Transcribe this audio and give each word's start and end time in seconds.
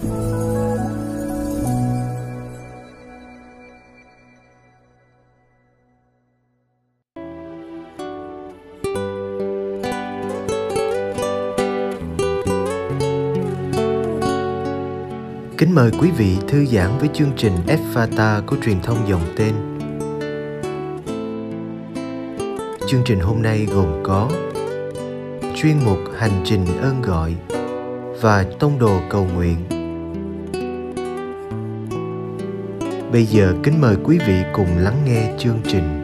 Kính 0.00 0.08
mời 15.74 15.90
quý 16.00 16.10
vị 16.10 16.36
thư 16.48 16.64
giãn 16.64 16.98
với 16.98 17.08
chương 17.14 17.32
trình 17.36 17.52
Fata 17.94 18.42
của 18.46 18.56
truyền 18.64 18.80
thông 18.82 19.08
dòng 19.08 19.20
tên. 19.36 19.54
Chương 22.86 23.02
trình 23.04 23.20
hôm 23.20 23.42
nay 23.42 23.66
gồm 23.74 24.02
có 24.02 24.30
chuyên 25.56 25.76
mục 25.84 25.98
Hành 26.18 26.42
trình 26.44 26.66
ơn 26.82 27.02
gọi 27.02 27.34
và 28.20 28.44
tông 28.58 28.78
đồ 28.78 29.00
cầu 29.10 29.28
nguyện. 29.34 29.79
Bây 33.12 33.24
giờ 33.24 33.54
kính 33.62 33.80
mời 33.80 33.96
quý 34.04 34.18
vị 34.18 34.42
cùng 34.52 34.78
lắng 34.78 35.02
nghe 35.04 35.34
chương 35.38 35.60
trình. 35.68 35.99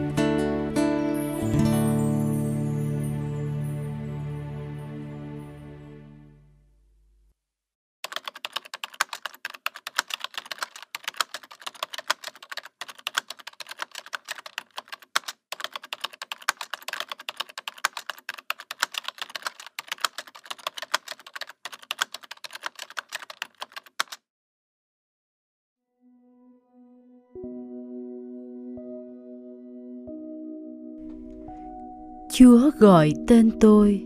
Chúa 32.39 32.69
gọi 32.79 33.13
tên 33.27 33.51
tôi. 33.59 34.01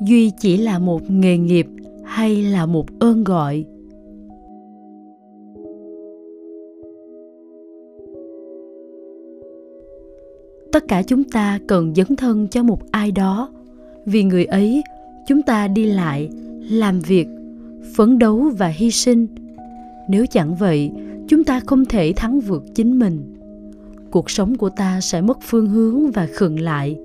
Duy 0.00 0.30
chỉ 0.40 0.56
là 0.56 0.78
một 0.78 1.10
nghề 1.10 1.38
nghiệp 1.38 1.66
hay 2.04 2.42
là 2.42 2.66
một 2.66 2.86
ơn 2.98 3.24
gọi? 3.24 3.64
Tất 10.72 10.88
cả 10.88 11.02
chúng 11.02 11.24
ta 11.24 11.58
cần 11.66 11.94
dấn 11.94 12.16
thân 12.16 12.48
cho 12.50 12.62
một 12.62 12.90
ai 12.90 13.12
đó, 13.12 13.48
vì 14.06 14.24
người 14.24 14.44
ấy 14.44 14.82
chúng 15.28 15.42
ta 15.42 15.68
đi 15.68 15.86
lại, 15.86 16.28
làm 16.70 17.00
việc, 17.00 17.28
phấn 17.96 18.18
đấu 18.18 18.50
và 18.58 18.68
hy 18.68 18.90
sinh. 18.90 19.26
Nếu 20.08 20.26
chẳng 20.26 20.54
vậy, 20.54 20.90
chúng 21.28 21.44
ta 21.44 21.60
không 21.66 21.84
thể 21.84 22.12
thắng 22.16 22.40
vượt 22.40 22.64
chính 22.74 22.98
mình 22.98 23.37
cuộc 24.10 24.30
sống 24.30 24.56
của 24.56 24.70
ta 24.70 25.00
sẽ 25.00 25.20
mất 25.20 25.38
phương 25.42 25.68
hướng 25.68 26.10
và 26.10 26.28
khựng 26.32 26.60
lại 26.60 26.98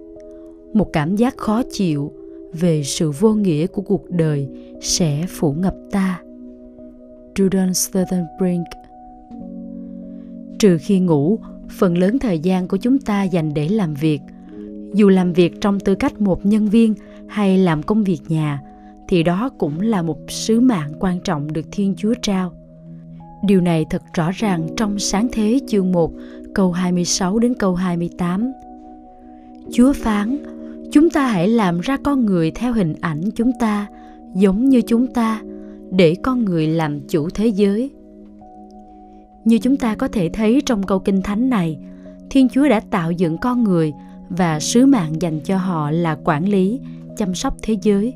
một 0.73 0.93
cảm 0.93 1.15
giác 1.15 1.37
khó 1.37 1.61
chịu 1.71 2.11
về 2.53 2.83
sự 2.83 3.11
vô 3.11 3.33
nghĩa 3.33 3.67
của 3.67 3.81
cuộc 3.81 4.09
đời 4.09 4.47
sẽ 4.81 5.25
phủ 5.29 5.53
ngập 5.53 5.75
ta 5.91 6.21
Jordan 7.35 7.73
Sternbrink 7.73 8.65
Trừ 10.59 10.77
khi 10.81 10.99
ngủ, 10.99 11.39
phần 11.69 11.97
lớn 11.97 12.19
thời 12.19 12.39
gian 12.39 12.67
của 12.67 12.77
chúng 12.77 12.99
ta 12.99 13.23
dành 13.23 13.53
để 13.53 13.69
làm 13.69 13.93
việc. 13.93 14.21
Dù 14.93 15.09
làm 15.09 15.33
việc 15.33 15.61
trong 15.61 15.79
tư 15.79 15.95
cách 15.95 16.21
một 16.21 16.45
nhân 16.45 16.69
viên 16.69 16.93
hay 17.27 17.57
làm 17.57 17.83
công 17.83 18.03
việc 18.03 18.19
nhà, 18.27 18.61
thì 19.07 19.23
đó 19.23 19.49
cũng 19.57 19.81
là 19.81 20.01
một 20.01 20.17
sứ 20.27 20.59
mạng 20.59 20.91
quan 20.99 21.19
trọng 21.19 21.53
được 21.53 21.65
Thiên 21.71 21.93
Chúa 21.97 22.13
trao. 22.21 22.53
Điều 23.43 23.61
này 23.61 23.85
thật 23.89 24.03
rõ 24.13 24.31
ràng 24.31 24.67
trong 24.77 24.99
sáng 24.99 25.27
thế 25.31 25.59
chương 25.67 25.91
1 25.91 26.11
câu 26.53 26.71
26 26.71 27.39
đến 27.39 27.53
câu 27.53 27.75
28. 27.75 28.51
Chúa 29.73 29.93
phán, 29.93 30.37
chúng 30.91 31.09
ta 31.09 31.27
hãy 31.27 31.47
làm 31.47 31.79
ra 31.79 31.97
con 32.03 32.25
người 32.25 32.51
theo 32.51 32.73
hình 32.73 32.93
ảnh 33.01 33.21
chúng 33.35 33.51
ta, 33.59 33.87
giống 34.35 34.69
như 34.69 34.81
chúng 34.81 35.07
ta, 35.07 35.41
để 35.91 36.15
con 36.23 36.45
người 36.45 36.67
làm 36.67 36.99
chủ 37.07 37.29
thế 37.29 37.47
giới. 37.47 37.91
Như 39.45 39.57
chúng 39.57 39.77
ta 39.77 39.95
có 39.95 40.07
thể 40.07 40.29
thấy 40.33 40.61
trong 40.65 40.83
câu 40.83 40.99
kinh 40.99 41.21
thánh 41.21 41.49
này, 41.49 41.77
Thiên 42.29 42.49
Chúa 42.49 42.69
đã 42.69 42.79
tạo 42.79 43.11
dựng 43.11 43.37
con 43.37 43.63
người 43.63 43.93
và 44.29 44.59
sứ 44.59 44.85
mạng 44.85 45.21
dành 45.21 45.39
cho 45.39 45.57
họ 45.57 45.91
là 45.91 46.17
quản 46.23 46.49
lý, 46.49 46.79
chăm 47.17 47.35
sóc 47.35 47.55
thế 47.61 47.77
giới. 47.81 48.13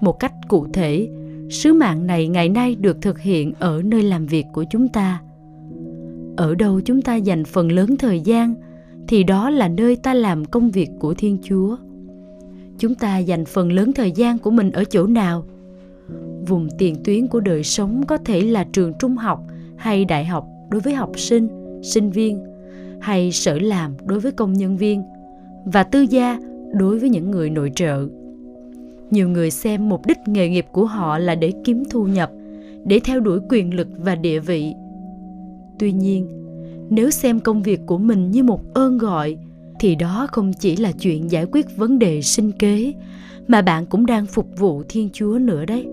Một 0.00 0.18
cách 0.20 0.32
cụ 0.48 0.66
thể, 0.72 1.08
sứ 1.54 1.72
mạng 1.72 2.06
này 2.06 2.28
ngày 2.28 2.48
nay 2.48 2.74
được 2.74 3.02
thực 3.02 3.18
hiện 3.18 3.52
ở 3.58 3.82
nơi 3.84 4.02
làm 4.02 4.26
việc 4.26 4.46
của 4.52 4.64
chúng 4.70 4.88
ta– 4.88 5.20
ở 6.36 6.54
đâu 6.54 6.80
chúng 6.80 7.02
ta 7.02 7.16
dành 7.16 7.44
phần 7.44 7.72
lớn 7.72 7.96
thời 7.96 8.20
gian, 8.20 8.54
thì 9.08 9.24
đó 9.24 9.50
là 9.50 9.68
nơi 9.68 9.96
ta 9.96 10.14
làm 10.14 10.44
công 10.44 10.70
việc 10.70 10.90
của 10.98 11.14
thiên 11.14 11.38
chúa. 11.42 11.76
Chúng 12.78 12.94
ta 12.94 13.18
dành 13.18 13.44
phần 13.44 13.72
lớn 13.72 13.92
thời 13.92 14.12
gian 14.12 14.38
của 14.38 14.50
mình 14.50 14.72
ở 14.72 14.84
chỗ 14.84 15.06
nào? 15.06 15.44
Vùng 16.46 16.68
tiền 16.78 16.96
tuyến 17.04 17.26
của 17.26 17.40
đời 17.40 17.64
sống 17.64 18.06
có 18.06 18.18
thể 18.18 18.40
là 18.40 18.64
trường 18.72 18.92
trung 18.98 19.16
học 19.16 19.40
hay 19.76 20.04
đại 20.04 20.24
học 20.24 20.46
đối 20.70 20.80
với 20.80 20.94
học 20.94 21.10
sinh 21.16 21.48
sinh 21.82 22.10
viên, 22.10 22.44
hay 23.00 23.32
sở 23.32 23.58
làm 23.58 23.94
đối 24.04 24.20
với 24.20 24.32
công 24.32 24.52
nhân 24.52 24.76
viên, 24.76 25.02
và 25.64 25.82
tư 25.82 26.00
gia 26.00 26.38
đối 26.72 26.98
với 26.98 27.08
những 27.08 27.30
người 27.30 27.50
nội 27.50 27.72
trợ 27.74 28.08
nhiều 29.10 29.28
người 29.28 29.50
xem 29.50 29.88
mục 29.88 30.06
đích 30.06 30.18
nghề 30.26 30.48
nghiệp 30.48 30.66
của 30.72 30.84
họ 30.84 31.18
là 31.18 31.34
để 31.34 31.52
kiếm 31.64 31.82
thu 31.90 32.04
nhập, 32.04 32.30
để 32.84 33.00
theo 33.04 33.20
đuổi 33.20 33.38
quyền 33.48 33.74
lực 33.74 33.88
và 33.98 34.14
địa 34.14 34.40
vị. 34.40 34.72
Tuy 35.78 35.92
nhiên, 35.92 36.26
nếu 36.90 37.10
xem 37.10 37.40
công 37.40 37.62
việc 37.62 37.80
của 37.86 37.98
mình 37.98 38.30
như 38.30 38.42
một 38.42 38.74
ơn 38.74 38.98
gọi, 38.98 39.36
thì 39.80 39.94
đó 39.94 40.26
không 40.32 40.52
chỉ 40.52 40.76
là 40.76 40.92
chuyện 40.92 41.30
giải 41.30 41.46
quyết 41.52 41.76
vấn 41.76 41.98
đề 41.98 42.22
sinh 42.22 42.52
kế, 42.52 42.92
mà 43.48 43.62
bạn 43.62 43.86
cũng 43.86 44.06
đang 44.06 44.26
phục 44.26 44.48
vụ 44.58 44.82
thiên 44.88 45.08
chúa 45.12 45.38
nữa 45.38 45.64
đấy. 45.64 45.86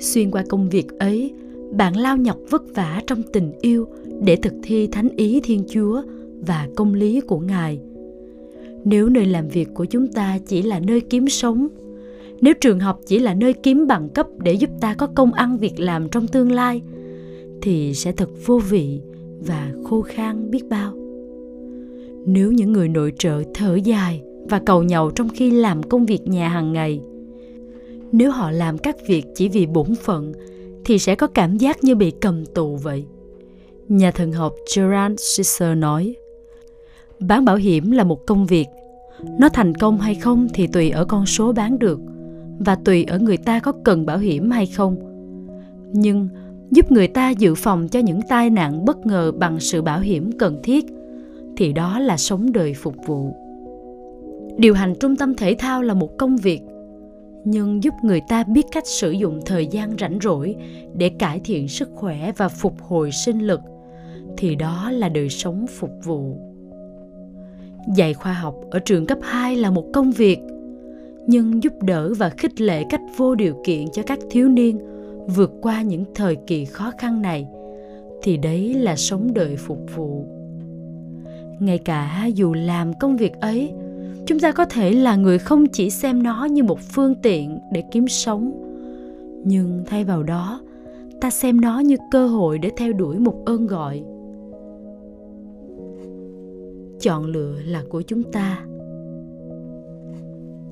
Xuyên 0.00 0.30
qua 0.30 0.44
công 0.48 0.68
việc 0.68 0.98
ấy, 0.98 1.32
bạn 1.72 1.96
lao 1.96 2.16
nhọc 2.16 2.36
vất 2.50 2.62
vả 2.74 3.02
trong 3.06 3.22
tình 3.32 3.52
yêu 3.60 3.86
để 4.22 4.36
thực 4.36 4.54
thi 4.62 4.86
thánh 4.86 5.08
ý 5.16 5.40
thiên 5.44 5.64
chúa 5.70 6.02
và 6.46 6.68
công 6.76 6.94
lý 6.94 7.20
của 7.20 7.38
ngài. 7.38 7.80
Nếu 8.84 9.08
nơi 9.08 9.26
làm 9.26 9.48
việc 9.48 9.68
của 9.74 9.84
chúng 9.84 10.08
ta 10.08 10.38
chỉ 10.46 10.62
là 10.62 10.80
nơi 10.80 11.00
kiếm 11.00 11.28
sống 11.28 11.68
nếu 12.40 12.54
trường 12.60 12.80
học 12.80 13.00
chỉ 13.06 13.18
là 13.18 13.34
nơi 13.34 13.52
kiếm 13.52 13.86
bằng 13.86 14.08
cấp 14.08 14.26
để 14.38 14.52
giúp 14.52 14.70
ta 14.80 14.94
có 14.94 15.06
công 15.06 15.32
ăn 15.32 15.58
việc 15.58 15.80
làm 15.80 16.08
trong 16.08 16.26
tương 16.26 16.52
lai, 16.52 16.82
thì 17.62 17.94
sẽ 17.94 18.12
thật 18.12 18.28
vô 18.46 18.58
vị 18.58 19.00
và 19.40 19.72
khô 19.84 20.02
khan 20.02 20.50
biết 20.50 20.62
bao. 20.70 20.94
Nếu 22.26 22.52
những 22.52 22.72
người 22.72 22.88
nội 22.88 23.12
trợ 23.18 23.42
thở 23.54 23.74
dài 23.74 24.22
và 24.44 24.58
cầu 24.66 24.82
nhậu 24.82 25.10
trong 25.10 25.28
khi 25.28 25.50
làm 25.50 25.82
công 25.82 26.06
việc 26.06 26.28
nhà 26.28 26.48
hàng 26.48 26.72
ngày, 26.72 27.00
nếu 28.12 28.30
họ 28.30 28.50
làm 28.50 28.78
các 28.78 28.96
việc 29.06 29.26
chỉ 29.34 29.48
vì 29.48 29.66
bổn 29.66 29.94
phận, 29.94 30.32
thì 30.84 30.98
sẽ 30.98 31.14
có 31.14 31.26
cảm 31.26 31.58
giác 31.58 31.84
như 31.84 31.94
bị 31.94 32.10
cầm 32.10 32.46
tù 32.46 32.76
vậy. 32.76 33.04
Nhà 33.88 34.10
thần 34.10 34.32
học 34.32 34.54
gerard 34.76 35.14
Sisser 35.18 35.78
nói, 35.78 36.14
bán 37.20 37.44
bảo 37.44 37.56
hiểm 37.56 37.90
là 37.90 38.04
một 38.04 38.26
công 38.26 38.46
việc. 38.46 38.66
Nó 39.38 39.48
thành 39.48 39.74
công 39.74 39.98
hay 39.98 40.14
không 40.14 40.48
thì 40.54 40.66
tùy 40.66 40.90
ở 40.90 41.04
con 41.04 41.26
số 41.26 41.52
bán 41.52 41.78
được 41.78 42.00
và 42.60 42.74
tùy 42.74 43.04
ở 43.04 43.18
người 43.18 43.36
ta 43.36 43.60
có 43.60 43.72
cần 43.84 44.06
bảo 44.06 44.18
hiểm 44.18 44.50
hay 44.50 44.66
không. 44.66 44.96
Nhưng 45.92 46.28
giúp 46.70 46.92
người 46.92 47.08
ta 47.08 47.30
dự 47.30 47.54
phòng 47.54 47.88
cho 47.88 48.00
những 48.00 48.20
tai 48.28 48.50
nạn 48.50 48.84
bất 48.84 49.06
ngờ 49.06 49.32
bằng 49.32 49.60
sự 49.60 49.82
bảo 49.82 50.00
hiểm 50.00 50.32
cần 50.38 50.60
thiết, 50.62 50.84
thì 51.56 51.72
đó 51.72 51.98
là 51.98 52.16
sống 52.16 52.52
đời 52.52 52.74
phục 52.74 52.94
vụ. 53.06 53.36
Điều 54.56 54.74
hành 54.74 54.94
trung 55.00 55.16
tâm 55.16 55.34
thể 55.34 55.56
thao 55.58 55.82
là 55.82 55.94
một 55.94 56.18
công 56.18 56.36
việc, 56.36 56.60
nhưng 57.44 57.82
giúp 57.82 57.94
người 58.02 58.20
ta 58.28 58.44
biết 58.44 58.66
cách 58.72 58.86
sử 58.86 59.10
dụng 59.10 59.40
thời 59.46 59.66
gian 59.66 59.90
rảnh 59.98 60.18
rỗi 60.22 60.56
để 60.94 61.08
cải 61.08 61.40
thiện 61.44 61.68
sức 61.68 61.90
khỏe 61.94 62.32
và 62.36 62.48
phục 62.48 62.82
hồi 62.82 63.10
sinh 63.12 63.38
lực, 63.38 63.60
thì 64.36 64.54
đó 64.54 64.90
là 64.90 65.08
đời 65.08 65.28
sống 65.28 65.66
phục 65.66 65.90
vụ. 66.04 66.36
Dạy 67.96 68.14
khoa 68.14 68.32
học 68.32 68.54
ở 68.70 68.78
trường 68.78 69.06
cấp 69.06 69.18
2 69.22 69.56
là 69.56 69.70
một 69.70 69.84
công 69.92 70.10
việc 70.10 70.40
nhưng 71.30 71.62
giúp 71.62 71.72
đỡ 71.82 72.14
và 72.14 72.30
khích 72.30 72.60
lệ 72.60 72.84
cách 72.90 73.00
vô 73.16 73.34
điều 73.34 73.54
kiện 73.64 73.90
cho 73.92 74.02
các 74.06 74.18
thiếu 74.30 74.48
niên 74.48 74.78
vượt 75.26 75.52
qua 75.62 75.82
những 75.82 76.04
thời 76.14 76.36
kỳ 76.36 76.64
khó 76.64 76.92
khăn 76.98 77.22
này, 77.22 77.46
thì 78.22 78.36
đấy 78.36 78.74
là 78.74 78.96
sống 78.96 79.34
đời 79.34 79.56
phục 79.56 79.78
vụ. 79.96 80.26
Ngay 81.60 81.78
cả 81.78 82.26
dù 82.34 82.54
làm 82.54 82.92
công 83.00 83.16
việc 83.16 83.32
ấy, 83.40 83.72
chúng 84.26 84.40
ta 84.40 84.52
có 84.52 84.64
thể 84.64 84.92
là 84.92 85.16
người 85.16 85.38
không 85.38 85.66
chỉ 85.66 85.90
xem 85.90 86.22
nó 86.22 86.44
như 86.44 86.62
một 86.64 86.80
phương 86.80 87.14
tiện 87.22 87.58
để 87.72 87.82
kiếm 87.92 88.08
sống, 88.08 88.52
nhưng 89.44 89.84
thay 89.86 90.04
vào 90.04 90.22
đó, 90.22 90.60
ta 91.20 91.30
xem 91.30 91.60
nó 91.60 91.78
như 91.78 91.96
cơ 92.10 92.26
hội 92.26 92.58
để 92.58 92.70
theo 92.76 92.92
đuổi 92.92 93.18
một 93.18 93.42
ơn 93.46 93.66
gọi. 93.66 94.02
Chọn 97.00 97.24
lựa 97.24 97.54
là 97.66 97.82
của 97.88 98.02
chúng 98.02 98.22
ta. 98.22 98.64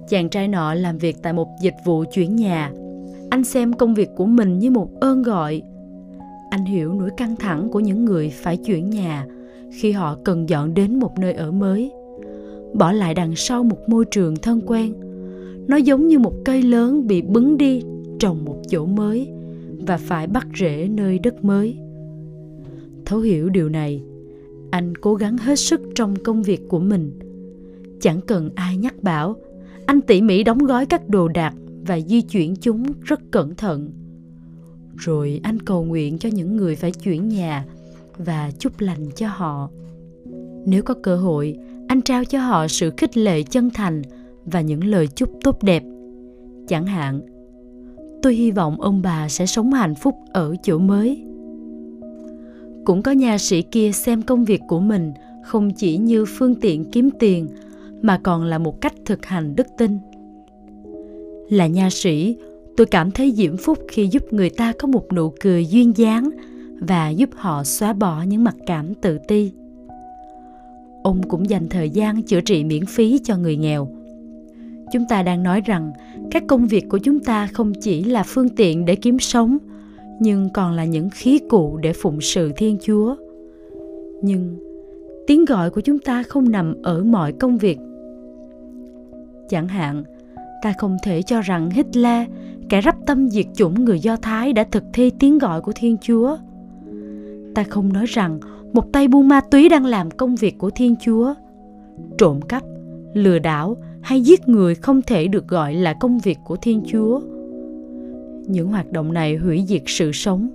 Chàng 0.09 0.29
trai 0.29 0.49
nọ 0.49 0.75
làm 0.75 0.99
việc 0.99 1.17
tại 1.23 1.33
một 1.33 1.49
dịch 1.61 1.75
vụ 1.85 2.05
chuyển 2.13 2.37
nhà. 2.37 2.73
Anh 3.31 3.45
xem 3.45 3.73
công 3.73 3.95
việc 3.95 4.09
của 4.17 4.27
mình 4.27 4.59
như 4.59 4.71
một 4.71 5.01
ơn 5.01 5.23
gọi. 5.23 5.63
Anh 6.51 6.65
hiểu 6.65 6.93
nỗi 6.93 7.11
căng 7.17 7.37
thẳng 7.37 7.69
của 7.69 7.81
những 7.81 8.05
người 8.05 8.31
phải 8.31 8.57
chuyển 8.57 8.91
nhà 8.91 9.27
khi 9.73 9.93
họ 9.93 10.17
cần 10.25 10.49
dọn 10.49 10.75
đến 10.75 10.99
một 10.99 11.19
nơi 11.19 11.33
ở 11.33 11.51
mới. 11.51 11.91
Bỏ 12.75 12.93
lại 12.93 13.15
đằng 13.15 13.37
sau 13.37 13.65
một 13.65 13.89
môi 13.89 14.05
trường 14.05 14.37
thân 14.37 14.61
quen. 14.67 14.95
Nó 15.69 15.77
giống 15.77 16.09
như 16.09 16.19
một 16.19 16.33
cây 16.45 16.63
lớn 16.63 17.07
bị 17.07 17.23
bứng 17.23 17.57
đi 17.57 17.83
trồng 18.19 18.45
một 18.45 18.57
chỗ 18.69 18.87
mới 18.87 19.29
và 19.87 19.97
phải 19.97 20.27
bắt 20.27 20.47
rễ 20.59 20.89
nơi 20.89 21.19
đất 21.19 21.45
mới. 21.45 21.77
Thấu 23.05 23.21
hiểu 23.21 23.49
điều 23.49 23.69
này, 23.69 24.03
anh 24.71 24.97
cố 24.97 25.15
gắng 25.15 25.39
hết 25.39 25.59
sức 25.59 25.81
trong 25.95 26.17
công 26.17 26.43
việc 26.43 26.69
của 26.69 26.79
mình. 26.79 27.19
Chẳng 28.01 28.21
cần 28.21 28.51
ai 28.55 28.77
nhắc 28.77 29.03
bảo, 29.03 29.37
anh 29.89 30.01
tỉ 30.01 30.23
mỉ 30.23 30.45
đóng 30.45 30.59
gói 30.59 30.87
các 30.87 31.09
đồ 31.09 31.29
đạc 31.29 31.55
và 31.87 32.01
di 32.01 32.21
chuyển 32.21 32.57
chúng 32.57 32.87
rất 33.03 33.21
cẩn 33.31 33.55
thận. 33.55 33.91
Rồi 34.97 35.41
anh 35.43 35.61
cầu 35.63 35.85
nguyện 35.85 36.19
cho 36.19 36.29
những 36.29 36.57
người 36.57 36.77
phải 36.77 36.91
chuyển 36.91 37.29
nhà 37.29 37.65
và 38.19 38.51
chúc 38.59 38.81
lành 38.81 39.11
cho 39.17 39.29
họ. 39.29 39.69
Nếu 40.67 40.83
có 40.83 40.95
cơ 41.03 41.17
hội, 41.17 41.57
anh 41.89 42.03
trao 42.03 42.25
cho 42.25 42.41
họ 42.41 42.69
sự 42.69 42.91
khích 42.97 43.17
lệ 43.17 43.43
chân 43.43 43.71
thành 43.71 44.03
và 44.45 44.61
những 44.61 44.85
lời 44.85 45.07
chúc 45.07 45.31
tốt 45.45 45.63
đẹp. 45.63 45.83
Chẳng 46.69 46.87
hạn, 46.87 47.21
tôi 48.23 48.35
hy 48.35 48.51
vọng 48.51 48.81
ông 48.81 49.03
bà 49.03 49.29
sẽ 49.29 49.47
sống 49.47 49.73
hạnh 49.73 49.95
phúc 49.95 50.15
ở 50.33 50.55
chỗ 50.63 50.79
mới 50.79 51.25
cũng 52.85 53.03
có 53.03 53.13
nhà 53.13 53.39
sĩ 53.39 53.63
kia 53.63 53.93
xem 53.93 54.23
công 54.23 54.45
việc 54.45 54.61
của 54.69 54.81
mình 54.81 55.13
không 55.45 55.71
chỉ 55.71 55.97
như 55.97 56.25
phương 56.25 56.55
tiện 56.55 56.85
kiếm 56.85 57.11
tiền 57.19 57.49
mà 58.03 58.21
còn 58.23 58.45
là 58.45 58.59
một 58.59 58.81
cách 58.81 58.95
thực 59.05 59.27
hành 59.27 59.57
đức 59.57 59.67
tin. 59.79 59.99
Là 61.51 61.67
nha 61.67 61.91
sĩ, 61.91 62.37
tôi 62.77 62.87
cảm 62.87 63.11
thấy 63.11 63.33
diễm 63.33 63.57
phúc 63.57 63.79
khi 63.89 64.07
giúp 64.07 64.33
người 64.33 64.51
ta 64.51 64.73
có 64.79 64.89
một 64.89 65.13
nụ 65.13 65.33
cười 65.41 65.67
duyên 65.67 65.97
dáng 65.97 66.31
và 66.81 67.09
giúp 67.09 67.31
họ 67.35 67.65
xóa 67.65 67.93
bỏ 67.93 68.23
những 68.23 68.45
mặc 68.45 68.57
cảm 68.67 68.95
tự 68.95 69.19
ti. 69.29 69.53
Ông 71.03 71.23
cũng 71.29 71.51
dành 71.51 71.69
thời 71.69 71.91
gian 71.91 72.23
chữa 72.23 72.41
trị 72.41 72.65
miễn 72.65 72.87
phí 72.87 73.21
cho 73.25 73.37
người 73.37 73.57
nghèo. 73.57 73.89
Chúng 74.93 75.05
ta 75.09 75.23
đang 75.23 75.43
nói 75.43 75.61
rằng 75.61 75.93
các 76.31 76.45
công 76.47 76.67
việc 76.67 76.89
của 76.89 76.99
chúng 76.99 77.21
ta 77.21 77.47
không 77.47 77.73
chỉ 77.81 78.05
là 78.05 78.23
phương 78.23 78.49
tiện 78.49 78.85
để 78.85 78.95
kiếm 78.95 79.19
sống, 79.19 79.59
nhưng 80.21 80.49
còn 80.55 80.73
là 80.73 80.85
những 80.85 81.11
khí 81.11 81.41
cụ 81.49 81.79
để 81.83 81.93
phụng 81.93 82.21
sự 82.21 82.53
thiên 82.57 82.79
chúa. 82.83 83.17
Nhưng 84.23 84.59
tiếng 85.27 85.45
gọi 85.45 85.71
của 85.71 85.81
chúng 85.81 85.99
ta 85.99 86.23
không 86.23 86.51
nằm 86.51 86.75
ở 86.83 87.05
mọi 87.05 87.33
công 87.33 87.59
việc 87.59 87.79
chẳng 89.49 89.69
hạn. 89.69 90.05
Ta 90.63 90.73
không 90.79 90.97
thể 91.03 91.23
cho 91.23 91.41
rằng 91.41 91.71
hitler, 91.71 92.29
kẻ 92.69 92.81
rắp 92.83 92.97
tâm 93.07 93.29
diệt 93.29 93.47
chủng 93.55 93.85
người 93.85 94.01
do 94.01 94.17
thái 94.17 94.53
đã 94.53 94.65
thực 94.71 94.85
thi 94.93 95.11
tiếng 95.11 95.39
gọi 95.39 95.61
của 95.61 95.73
thiên 95.75 95.97
chúa. 96.01 96.37
Ta 97.55 97.65
không 97.65 97.93
nói 97.93 98.07
rằng 98.07 98.41
một 98.73 98.93
tay 98.93 99.09
buôn 99.09 99.29
ma 99.29 99.41
túy 99.41 99.69
đang 99.69 99.85
làm 99.85 100.11
công 100.11 100.35
việc 100.35 100.59
của 100.59 100.71
thiên 100.71 100.95
chúa. 101.01 101.35
Trộm 102.19 102.41
cắp, 102.41 102.63
lừa 103.15 103.39
đảo 103.39 103.77
hay 104.01 104.21
giết 104.21 104.49
người 104.49 104.75
không 104.75 105.03
thể 105.03 105.29
được 105.29 105.49
gọi 105.49 105.75
là 105.75 105.93
công 105.93 106.19
việc 106.19 106.39
của 106.45 106.57
thiên 106.57 106.83
chúa. 106.87 107.21
Những 108.47 108.69
hoạt 108.69 108.93
động 108.93 109.13
này 109.13 109.37
hủy 109.37 109.65
diệt 109.67 109.83
sự 109.87 110.13
sống. 110.13 110.49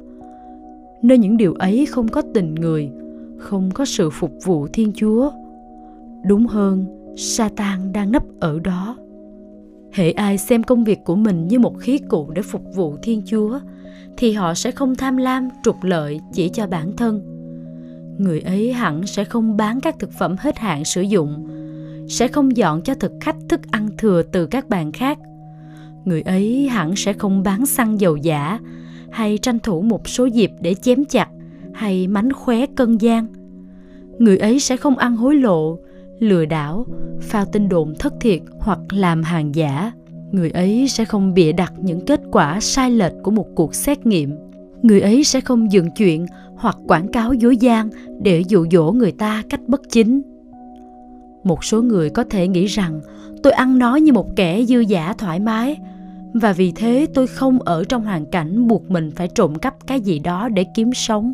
Nơi 1.01 1.17
những 1.17 1.37
điều 1.37 1.53
ấy 1.53 1.85
không 1.85 2.07
có 2.07 2.21
tình 2.33 2.55
người, 2.55 2.89
không 3.37 3.71
có 3.73 3.85
sự 3.85 4.09
phục 4.09 4.31
vụ 4.43 4.67
thiên 4.67 4.91
chúa. 4.95 5.31
Đúng 6.25 6.47
hơn 6.47 7.02
satan 7.17 7.93
đang 7.93 8.11
nấp 8.11 8.23
ở 8.39 8.59
đó. 8.59 8.97
Hệ 9.91 10.11
ai 10.11 10.37
xem 10.37 10.63
công 10.63 10.83
việc 10.83 10.99
của 11.05 11.15
mình 11.15 11.47
như 11.47 11.59
một 11.59 11.79
khí 11.79 11.99
cụ 12.09 12.31
để 12.35 12.41
phục 12.41 12.63
vụ 12.75 12.95
thiên 13.03 13.21
chúa, 13.25 13.59
thì 14.17 14.31
họ 14.31 14.53
sẽ 14.53 14.71
không 14.71 14.95
tham 14.95 15.17
lam, 15.17 15.49
trục 15.63 15.83
lợi 15.83 16.19
chỉ 16.33 16.49
cho 16.49 16.67
bản 16.67 16.95
thân. 16.95 17.21
Người 18.17 18.41
ấy 18.41 18.73
hẳn 18.73 19.07
sẽ 19.07 19.23
không 19.23 19.57
bán 19.57 19.81
các 19.81 19.99
thực 19.99 20.11
phẩm 20.11 20.35
hết 20.39 20.57
hạn 20.57 20.85
sử 20.85 21.01
dụng, 21.01 21.47
sẽ 22.07 22.27
không 22.27 22.57
dọn 22.57 22.81
cho 22.81 22.95
thực 22.95 23.11
khách 23.21 23.35
thức 23.49 23.61
ăn 23.71 23.89
thừa 23.97 24.23
từ 24.31 24.45
các 24.45 24.69
bàn 24.69 24.91
khác. 24.91 25.19
Người 26.05 26.21
ấy 26.21 26.67
hẳn 26.67 26.95
sẽ 26.95 27.13
không 27.13 27.43
bán 27.43 27.65
xăng 27.65 27.99
dầu 27.99 28.17
giả, 28.17 28.59
hay 29.11 29.37
tranh 29.37 29.59
thủ 29.59 29.81
một 29.81 30.07
số 30.07 30.25
dịp 30.25 30.51
để 30.61 30.73
chém 30.73 31.05
chặt, 31.05 31.29
hay 31.73 32.07
mánh 32.07 32.33
khóe 32.33 32.65
cân 32.65 32.97
gian. 32.97 33.27
Người 34.19 34.37
ấy 34.37 34.59
sẽ 34.59 34.77
không 34.77 34.97
ăn 34.97 35.15
hối 35.15 35.35
lộ 35.35 35.79
lừa 36.19 36.45
đảo, 36.45 36.85
phao 37.21 37.45
tin 37.45 37.69
đồn 37.69 37.93
thất 37.99 38.13
thiệt 38.19 38.41
hoặc 38.59 38.79
làm 38.89 39.23
hàng 39.23 39.55
giả. 39.55 39.91
Người 40.31 40.49
ấy 40.49 40.87
sẽ 40.87 41.05
không 41.05 41.33
bịa 41.33 41.51
đặt 41.51 41.73
những 41.81 42.05
kết 42.05 42.21
quả 42.31 42.59
sai 42.59 42.91
lệch 42.91 43.13
của 43.23 43.31
một 43.31 43.47
cuộc 43.55 43.75
xét 43.75 44.05
nghiệm. 44.05 44.35
Người 44.81 45.01
ấy 45.01 45.23
sẽ 45.23 45.41
không 45.41 45.71
dựng 45.71 45.91
chuyện 45.91 46.25
hoặc 46.55 46.77
quảng 46.87 47.07
cáo 47.07 47.33
dối 47.33 47.57
gian 47.57 47.89
để 48.21 48.43
dụ 48.47 48.65
dỗ 48.71 48.91
người 48.91 49.11
ta 49.11 49.43
cách 49.49 49.61
bất 49.67 49.81
chính. 49.89 50.21
Một 51.43 51.63
số 51.63 51.81
người 51.81 52.09
có 52.09 52.23
thể 52.23 52.47
nghĩ 52.47 52.65
rằng, 52.65 53.01
tôi 53.43 53.53
ăn 53.53 53.79
nói 53.79 54.01
như 54.01 54.13
một 54.13 54.35
kẻ 54.35 54.63
dư 54.63 54.79
giả 54.79 55.13
thoải 55.17 55.39
mái, 55.39 55.77
và 56.33 56.53
vì 56.53 56.71
thế 56.71 57.07
tôi 57.13 57.27
không 57.27 57.59
ở 57.59 57.83
trong 57.83 58.03
hoàn 58.03 58.25
cảnh 58.25 58.67
buộc 58.67 58.91
mình 58.91 59.11
phải 59.11 59.27
trộm 59.27 59.55
cắp 59.55 59.87
cái 59.87 60.01
gì 60.01 60.19
đó 60.19 60.49
để 60.49 60.65
kiếm 60.75 60.93
sống. 60.93 61.33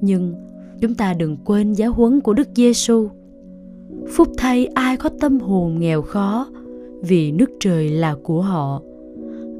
Nhưng 0.00 0.34
chúng 0.80 0.94
ta 0.94 1.14
đừng 1.14 1.36
quên 1.44 1.72
giáo 1.72 1.92
huấn 1.92 2.20
của 2.20 2.34
đức 2.34 2.48
giêsu 2.54 3.08
phúc 4.08 4.28
thay 4.36 4.66
ai 4.66 4.96
có 4.96 5.10
tâm 5.20 5.40
hồn 5.40 5.78
nghèo 5.78 6.02
khó, 6.02 6.46
vì 7.00 7.32
nước 7.32 7.50
trời 7.60 7.90
là 7.90 8.14
của 8.22 8.42
họ 8.42 8.82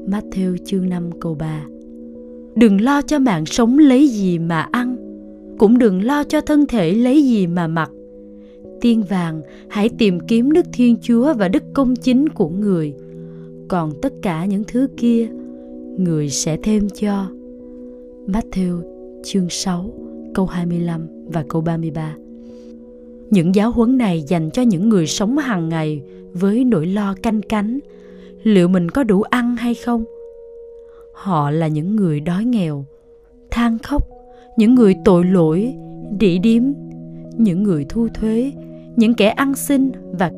Matthew 0.07 0.57
chương 0.65 0.89
5 0.89 1.09
câu 1.19 1.35
3 1.35 1.65
Đừng 2.55 2.81
lo 2.81 3.01
cho 3.01 3.19
mạng 3.19 3.45
sống 3.45 3.77
lấy 3.77 4.07
gì 4.07 4.39
mà 4.39 4.61
ăn, 4.61 4.95
Cũng 5.57 5.77
đừng 5.77 6.03
lo 6.03 6.23
cho 6.23 6.41
thân 6.41 6.65
thể 6.65 6.91
lấy 6.91 7.23
gì 7.23 7.47
mà 7.47 7.67
mặc 7.67 7.91
Tiên 8.81 9.03
vàng, 9.09 9.41
hãy 9.69 9.89
tìm 9.89 10.19
kiếm 10.19 10.51
đức 10.51 10.65
Thiên 10.73 10.95
Chúa 11.01 11.33
và 11.33 11.47
đức 11.47 11.63
công 11.73 11.95
chính 11.95 12.29
của 12.29 12.49
người 12.49 12.93
còn 13.67 13.91
tất 14.01 14.13
cả 14.21 14.45
những 14.45 14.63
thứ 14.67 14.87
kia, 14.97 15.27
người 15.97 16.29
sẽ 16.29 16.57
thêm 16.63 16.87
cho. 16.89 17.27
Matthew 18.27 18.81
chương 19.23 19.49
6 19.49 19.93
câu 20.33 20.45
25 20.45 21.07
và 21.27 21.45
câu 21.49 21.61
33. 21.61 22.15
Những 23.29 23.55
giáo 23.55 23.71
huấn 23.71 23.97
này 23.97 24.23
dành 24.27 24.49
cho 24.49 24.61
những 24.61 24.89
người 24.89 25.07
sống 25.07 25.37
hàng 25.37 25.69
ngày 25.69 26.01
với 26.33 26.63
nỗi 26.63 26.85
lo 26.85 27.15
canh 27.21 27.41
cánh 27.41 27.79
liệu 28.43 28.67
mình 28.67 28.89
có 28.89 29.03
đủ 29.03 29.21
ăn 29.21 29.55
hay 29.55 29.75
không. 29.75 30.03
Họ 31.13 31.51
là 31.51 31.67
những 31.67 31.95
người 31.95 32.19
đói 32.19 32.45
nghèo, 32.45 32.85
than 33.51 33.79
khóc, 33.79 34.03
những 34.57 34.75
người 34.75 34.95
tội 35.05 35.25
lỗi, 35.25 35.73
đỉ 36.19 36.39
điếm, 36.39 36.63
những 37.37 37.63
người 37.63 37.85
thu 37.89 38.07
thuế, 38.13 38.51
những 38.95 39.13
kẻ 39.13 39.29
ăn 39.29 39.55
xin 39.55 39.91
và 40.11 40.31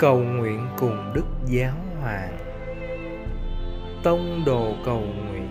cầu 0.00 0.18
nguyện 0.18 0.66
cùng 0.78 1.12
Đức 1.14 1.24
Giáo 1.46 1.74
Hoàng. 2.00 2.38
Tông 4.02 4.42
đồ 4.46 4.72
cầu 4.84 5.00
nguyện. 5.00 5.48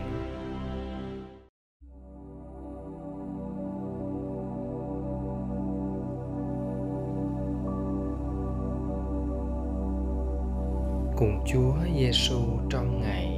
Cùng 11.17 11.43
Chúa 11.53 11.73
Giêsu 11.97 12.39
trong 12.69 13.01
ngày 13.01 13.28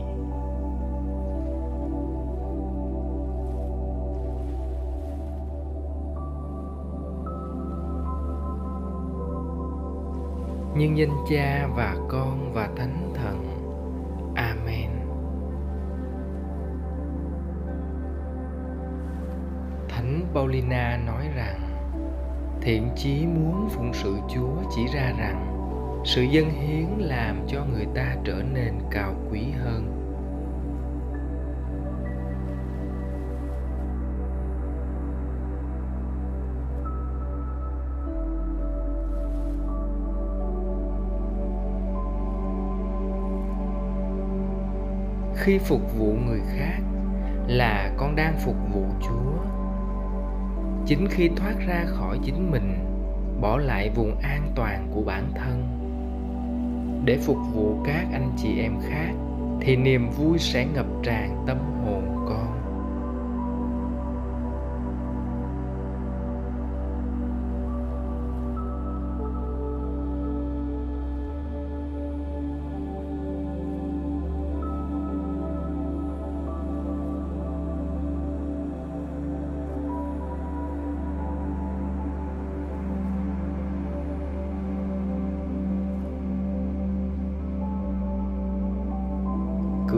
nhưng 10.82 10.98
danh 10.98 11.16
cha 11.30 11.68
và 11.76 11.96
con 12.10 12.54
và 12.54 12.70
thánh 12.78 13.14
thần. 13.16 13.46
Amen. 14.36 14.90
Thánh 19.90 20.22
paulina 20.34 21.00
nói 21.06 21.28
rằng, 21.36 21.60
thiện 22.62 22.90
chí 22.96 23.26
muốn 23.26 23.70
phụng 23.70 23.94
sự 23.94 24.16
chúa 24.34 24.56
chỉ 24.76 24.88
ra 24.94 25.14
rằng, 25.20 25.48
sự 26.06 26.22
dân 26.22 26.50
hiến 26.50 26.88
làm 26.98 27.36
cho 27.48 27.66
người 27.66 27.86
ta 27.96 28.16
trở 28.24 28.44
nên 28.54 28.74
cao 28.92 29.14
quý 29.32 29.42
hơn. 29.64 30.01
Khi 45.42 45.58
phục 45.58 45.98
vụ 45.98 46.16
người 46.26 46.42
khác 46.58 46.80
là 47.48 47.92
con 47.98 48.16
đang 48.16 48.38
phục 48.46 48.56
vụ 48.74 48.86
chúa. 49.02 49.44
Chính 50.86 51.08
khi 51.10 51.30
thoát 51.36 51.54
ra 51.68 51.86
khỏi 51.86 52.20
chính 52.24 52.52
mình, 52.52 52.74
bỏ 53.42 53.58
lại 53.58 53.90
vùng 53.96 54.16
an 54.22 54.52
toàn 54.56 54.88
của 54.94 55.02
bản 55.02 55.32
thân. 55.36 55.64
Để 57.06 57.18
phục 57.18 57.38
vụ 57.54 57.76
các 57.86 58.08
anh 58.14 58.32
chị 58.38 58.60
em 58.60 58.74
khác, 58.90 59.12
thì 59.62 59.76
niềm 59.76 60.10
vui 60.10 60.40
sẽ 60.40 60.66
ngập 60.66 60.86
tràn 61.04 61.44
tâm 61.48 61.58
hồn 61.86 62.26
con. 62.30 62.61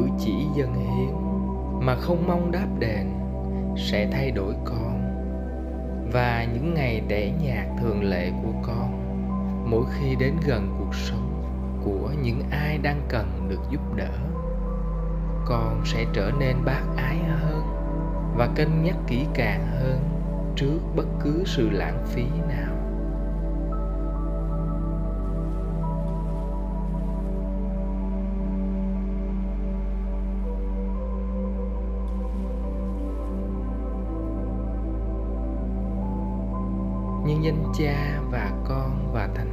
Cử 0.04 0.10
chỉ 0.20 0.46
dân 0.56 0.74
hiến 0.74 1.16
mà 1.86 1.96
không 1.96 2.28
mong 2.28 2.52
đáp 2.52 2.68
đền 2.80 3.08
sẽ 3.78 4.10
thay 4.12 4.32
đổi 4.32 4.54
con. 4.66 5.00
Và 6.14 6.48
những 6.54 6.74
ngày 6.74 7.02
đẻ 7.08 7.32
nhạc 7.44 7.66
thường 7.82 8.04
lệ 8.04 8.32
của 8.44 8.54
con, 8.64 9.00
mỗi 9.70 9.84
khi 9.94 10.16
đến 10.16 10.34
gần 10.48 10.76
cuộc 10.80 10.96
sống 10.96 11.44
của 11.86 12.10
những 12.24 12.42
ai 12.52 12.78
đang 12.78 13.02
cần 13.10 13.48
được 13.50 13.62
giúp 13.70 13.82
đỡ, 13.96 14.12
con 15.46 15.82
sẽ 15.86 16.06
trở 16.14 16.32
nên 16.40 16.56
bác 16.66 16.82
ái 16.98 17.18
hơn 17.18 17.64
và 18.36 18.50
cân 18.56 18.84
nhắc 18.84 18.96
kỹ 19.08 19.26
càng 19.34 19.68
hơn 19.68 20.00
trước 20.56 20.80
bất 20.96 21.08
cứ 21.24 21.44
sự 21.46 21.70
lãng 21.70 22.04
phí 22.06 22.26
nào. 22.50 22.63
Nhân 37.44 37.64
danh 37.64 37.74
cha 37.74 38.22
và 38.32 38.52
con 38.68 39.12
và 39.14 39.30
thánh 39.36 39.53